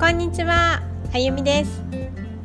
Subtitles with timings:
[0.00, 0.82] こんにちは、
[1.14, 1.82] あゆみです。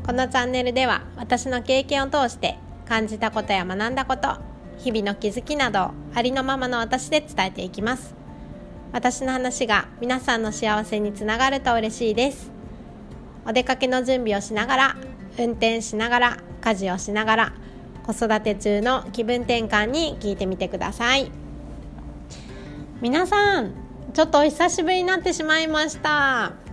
[0.06, 4.38] このチャンネルでは私の経験を通して感じたことや学んだこと
[4.78, 8.14] 日々の気づきなどありのままの私で伝えていきます。
[8.94, 12.52] 私の話が皆さんの幸せにつながると嬉しいです。
[13.46, 14.96] お出かけの準備をしながら
[15.38, 17.54] 運転しながら家事をしながら
[18.06, 21.32] 子育て中の気分転換に聞いてみてください。
[23.02, 23.74] 皆さん
[24.14, 26.69] ちょっとお久しぶりになってしまいました。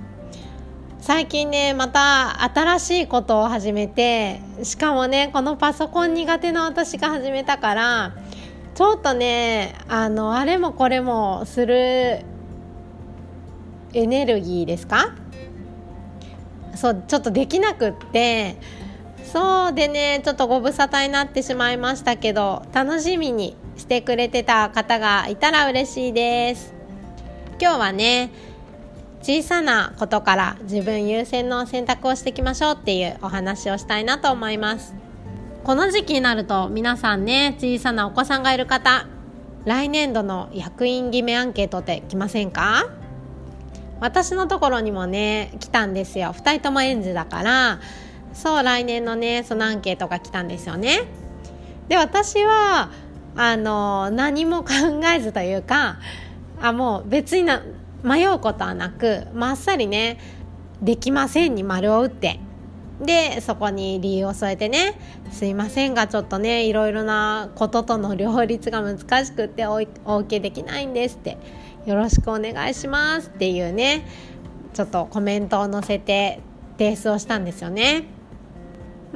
[1.06, 8.16] 最近ねまた新しいことを始めてしかもねこのパソコン苦手な私が始めたから
[8.74, 12.24] ちょっとねあのあれもこれもする
[13.92, 15.14] エネルギーですか？
[16.74, 18.56] そうちょっとできなくって
[19.32, 26.74] そうでねちょっとご無沙汰になってしまいましたけど楽しみにしてくれてた方がいたら嬉しいです。
[27.60, 28.30] 今日はね
[29.22, 34.94] 小さなことから自分優先の選択をしていきましょうっていうお話をしたいなと思います。
[35.64, 39.08] この時期になると皆さんね小さなお子さんがいる方
[39.64, 42.88] 来年度の役員決めアンケートって来ませんか？
[43.98, 46.34] 私のところにもね来たんですよ。
[46.36, 47.80] 2人とも園児だから。
[48.32, 51.04] そう来年のねそのアンケートが来たんですよね。
[51.88, 52.90] で私は
[53.34, 54.72] あの何も考
[55.14, 55.96] えずというか
[56.60, 57.62] あもう別にな
[58.02, 60.18] 迷うことはなくまっさりね
[60.82, 62.40] 「できません」に丸を打って
[63.00, 64.98] でそこに理由を添えてね
[65.30, 71.38] 「すいませんがちょっとねいろいろなこととの両立が難しくっておお受けできないんです」って
[71.86, 74.06] 「よろしくお願いします」っていうね
[74.74, 76.40] ちょっとコメントを載せて
[76.78, 78.15] 提出をしたんですよね。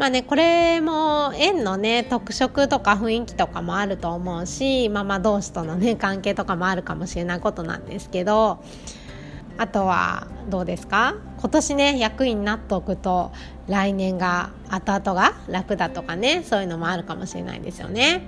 [0.01, 8.65] まあね、これも縁のね特色とか雰囲気とかもあると思うしママ同士とのね関係とかもあるかもしれないことなんですけど
[9.59, 11.17] あとはどうですか？
[11.39, 13.31] 今年ね役員になっておくと
[13.69, 18.23] 来年が後々が楽だとかねそういうのもあるかもしれないですよね。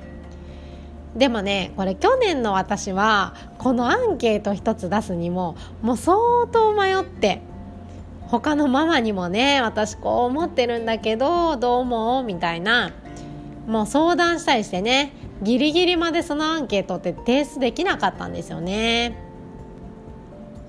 [1.17, 6.19] でもねこれ去年の私はこのアンケート一つ出すにももう相
[6.53, 7.41] 当迷って
[8.33, 12.25] 他のママにもね私こう思ってるんだけどどう思う？
[12.25, 12.93] みたいな。
[13.67, 15.13] もう相談したりしてね
[15.43, 19.19] ギリギリまでそのアンケートって提出できなかったんですよね。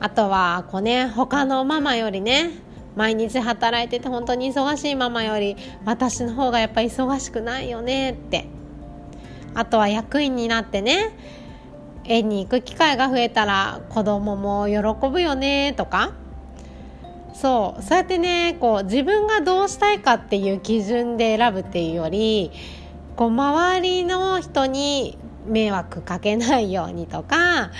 [0.01, 2.51] あとはこうね他のママよりね
[2.97, 8.45] 毎日働いてて本当に忙しいママより私の方がやっぱ忙しくないよねって。
[9.55, 11.17] あとは役員になってね
[12.03, 16.11] 園に行く機会が増えたら子供も喜ぶよねとか。
[17.33, 17.81] そう。
[17.81, 22.51] そうやってねこう自分がどうしたいかっていう基準で選ぶっていうより
[23.15, 27.71] こう周りの人に迷惑かけないようにとか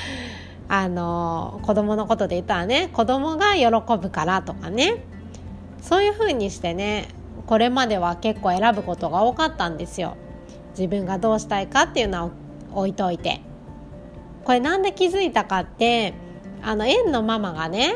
[0.68, 5.06] あの子供のことで言ったらね子供が喜ぶからとかね。
[5.82, 7.10] そういう風にしてね
[7.46, 10.16] これまでは結構選ぶことが多かったんですよ。
[10.72, 12.32] 自分がどうしたいかっていうのは
[12.74, 13.42] 置いといて。
[14.44, 16.14] これなんで気づいたかって
[16.62, 17.96] あの園のママがね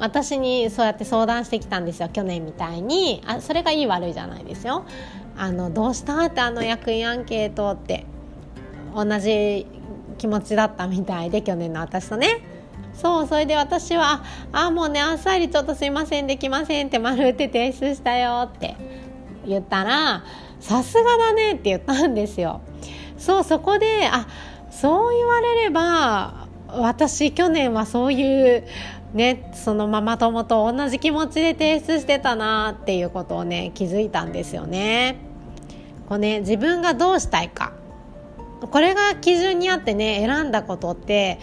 [0.00, 3.22] 私にそうやって相談してきたんですよ去年みたいに。
[3.26, 4.84] あそれがいい悪いじゃないですよ。
[5.36, 8.04] あのどうしたってあの役員アンケートって
[8.94, 9.66] 同じ
[10.18, 12.40] 気持ちだったみたいで去年の私とね。
[12.94, 18.76] そうそれで私は「あもうねあっさりちょっとすいませんできません」って丸打って提出したよって
[19.46, 20.24] 言ったら
[20.60, 22.60] 「さすがだね」って言ったんですよ。
[23.16, 24.26] そうそこであ
[24.70, 28.64] そう言われれば私去年はそういう
[29.14, 35.16] ね、そのママ友と同じ気持ちで提出してたなっていうことをね気づいたんですよね。
[36.08, 37.72] こうね自分がどうしたいか
[38.60, 41.38] これが基準にあってね選んだことって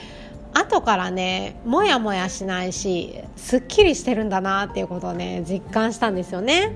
[0.53, 6.75] 後からねもやもやしないしすっきりしてるんだなっていうことをね実感したんですよね。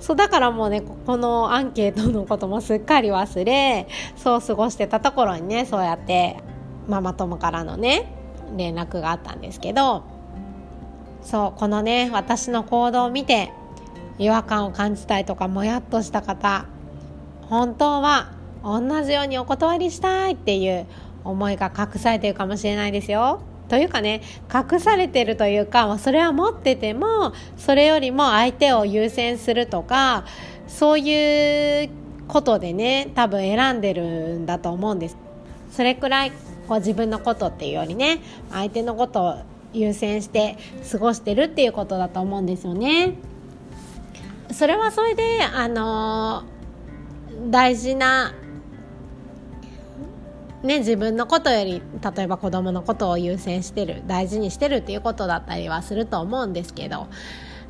[0.00, 6.36] そうだからもうねこのアンケートのこともすっかり忘れそう過ごしてたところにねそうやって
[6.86, 8.15] ママ友からのね
[8.56, 10.04] 連絡があったんですけど
[11.22, 13.50] そうこのね私の行動を見て
[14.18, 16.66] 違和感を感じたいとかもやっとした方
[17.42, 18.32] 本当は
[18.62, 20.86] 同じようにお断りしたいっていう
[21.24, 23.40] 思いが隠されてるかもしれないですよ。
[23.68, 24.22] というかね
[24.52, 30.24] 隠されてるというかそれは持っててもそれよりも相手を優先するとか
[30.68, 31.90] そういう
[32.28, 35.16] ことでね多分選んでるんだと思うんです。
[35.72, 36.32] それくらい
[36.66, 38.20] こう自分のことっていうよりね
[38.50, 39.36] 相手のことを
[39.72, 40.56] 優先して
[40.90, 43.14] 過ごしてるっていうことだと思うんですよね。
[44.50, 46.44] それはそれであの
[47.50, 48.34] 大事な
[50.62, 51.82] ね、自分のことより
[52.16, 57.06] 例えば子供のことを優先してる大事にしてるっていうことだったりはすると思うんですけど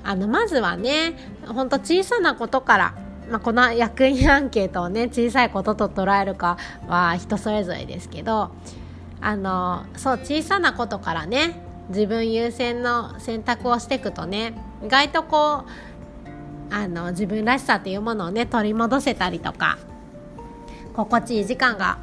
[0.03, 1.15] あのまずはね
[1.47, 2.95] ほんと小さなことから
[3.31, 8.53] まあ、この役員アンケートをね小さいことと捉えるかは人それぞれですけど
[9.21, 14.55] あのそう小さなことからね自分優先の選択をしていくとね
[14.85, 15.65] 意外とこ
[16.71, 19.79] うあの自分らしさっていうものをね取り戻せたりとか
[20.95, 21.99] 心地いい時間が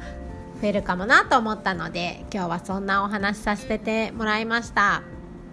[0.60, 5.02] 増えるかもなと思ったので今日はそんなお話しさせてもらいました。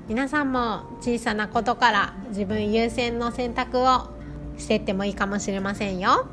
[0.08, 4.10] 皆さんも小さなことから自分優先の選択を
[4.58, 6.28] していってもいいかもしれませんよ。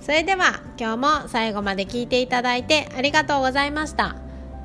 [0.00, 4.23] それでは今日も最後まで聞いていただいてありがとうございました。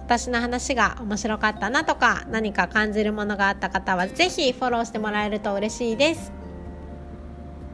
[0.09, 6.31] 私の話が面白かったなとか何か感じるものがあった方は是非フォローしてもらえると嬉しいです。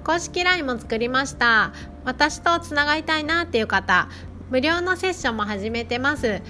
[0.03, 1.71] 公式 LINE も作りました。
[2.03, 4.09] 私とつながりたいなっていう方
[4.49, 6.41] 無料のセッションも始めてます。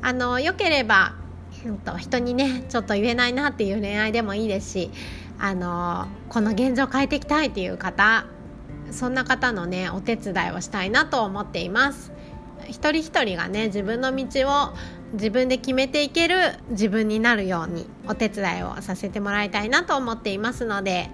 [0.00, 1.12] あのよければ
[1.98, 4.90] 人にねちょっと言えないなっていう恋愛でもいいですし
[5.38, 8.24] あのこの現状変えていきたいっていう方
[8.90, 12.12] そんな方のねお手伝いをしたいなと思っています。
[12.66, 14.72] 一人一人がね自分の道を
[15.14, 16.36] 自分で決めていける
[16.70, 21.08] 自分になるようにお手伝いをさせてもらいたいなと思っていますので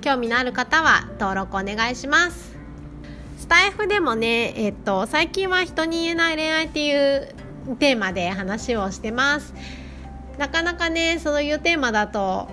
[0.00, 2.56] 興味のある方は登録お願いします。
[3.38, 7.34] スタイフでもね、えっと、最近は人に言えない恋愛っていう
[7.78, 9.54] テーマで話をしてます。
[10.38, 12.48] なかなかねそういうテーマだと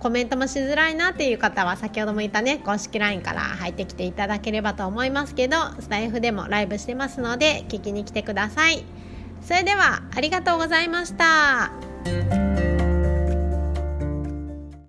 [0.00, 8.84] コメントもしづらいなっていう方は先ほども言ったね公式 LINE から入ってきていただければと思いますけどスタイフでもライブしてますので聞きに来てください。
[9.42, 12.49] それではありがとうございました。